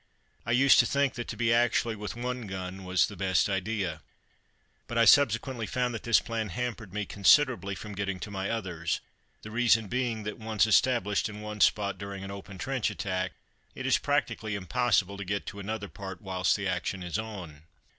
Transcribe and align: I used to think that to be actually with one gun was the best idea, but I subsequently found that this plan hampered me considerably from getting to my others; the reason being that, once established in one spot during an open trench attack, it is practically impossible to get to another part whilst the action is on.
I 0.47 0.51
used 0.51 0.79
to 0.79 0.87
think 0.87 1.13
that 1.13 1.27
to 1.27 1.37
be 1.37 1.53
actually 1.53 1.95
with 1.95 2.15
one 2.15 2.47
gun 2.47 2.85
was 2.85 3.05
the 3.05 3.15
best 3.15 3.47
idea, 3.47 4.01
but 4.87 4.97
I 4.97 5.05
subsequently 5.05 5.67
found 5.67 5.93
that 5.93 6.01
this 6.01 6.19
plan 6.19 6.49
hampered 6.49 6.91
me 6.91 7.05
considerably 7.05 7.75
from 7.75 7.93
getting 7.93 8.19
to 8.21 8.31
my 8.31 8.49
others; 8.49 8.99
the 9.43 9.51
reason 9.51 9.87
being 9.87 10.23
that, 10.23 10.39
once 10.39 10.65
established 10.65 11.29
in 11.29 11.39
one 11.41 11.61
spot 11.61 11.99
during 11.99 12.23
an 12.23 12.31
open 12.31 12.57
trench 12.57 12.89
attack, 12.89 13.33
it 13.75 13.85
is 13.85 13.99
practically 13.99 14.55
impossible 14.55 15.17
to 15.17 15.23
get 15.23 15.45
to 15.45 15.59
another 15.59 15.87
part 15.87 16.19
whilst 16.19 16.55
the 16.55 16.67
action 16.67 17.03
is 17.03 17.19
on. 17.19 17.65